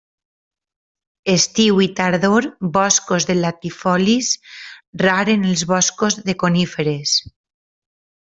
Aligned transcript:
Estiu 1.33 1.81
i 1.85 1.87
tardor, 1.99 2.47
boscos 2.77 3.27
de 3.31 3.35
latifolis, 3.41 4.31
rar 5.05 5.21
en 5.35 5.45
els 5.51 5.63
boscos 5.75 6.19
de 6.31 6.37
coníferes. 6.47 7.15